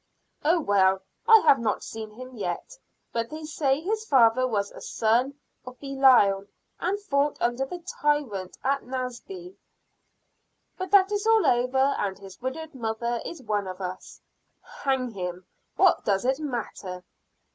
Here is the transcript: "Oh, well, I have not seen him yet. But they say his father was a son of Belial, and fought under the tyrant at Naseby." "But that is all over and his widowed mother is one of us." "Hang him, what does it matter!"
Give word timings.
"Oh, 0.43 0.59
well, 0.59 1.03
I 1.27 1.43
have 1.45 1.59
not 1.59 1.83
seen 1.83 2.09
him 2.09 2.33
yet. 2.35 2.75
But 3.13 3.29
they 3.29 3.43
say 3.45 3.81
his 3.81 4.03
father 4.03 4.47
was 4.47 4.71
a 4.71 4.81
son 4.81 5.35
of 5.63 5.79
Belial, 5.79 6.45
and 6.79 6.99
fought 7.01 7.39
under 7.39 7.67
the 7.67 7.85
tyrant 8.01 8.57
at 8.63 8.81
Naseby." 8.81 9.55
"But 10.75 10.89
that 10.89 11.11
is 11.11 11.27
all 11.27 11.45
over 11.45 11.93
and 11.99 12.17
his 12.17 12.41
widowed 12.41 12.73
mother 12.73 13.21
is 13.23 13.43
one 13.43 13.67
of 13.67 13.79
us." 13.79 14.19
"Hang 14.61 15.11
him, 15.11 15.45
what 15.75 16.03
does 16.03 16.25
it 16.25 16.39
matter!" 16.39 17.03